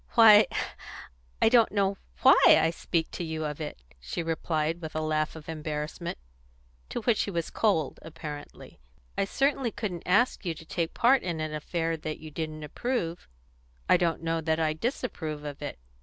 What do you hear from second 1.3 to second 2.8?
I don't know why I